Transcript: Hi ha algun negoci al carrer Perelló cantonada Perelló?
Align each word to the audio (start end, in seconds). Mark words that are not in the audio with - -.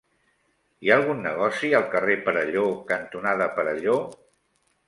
Hi 0.85 0.89
ha 0.89 0.95
algun 1.01 1.19
negoci 1.25 1.69
al 1.81 1.85
carrer 1.93 2.17
Perelló 2.31 2.65
cantonada 2.93 3.51
Perelló? 3.59 3.99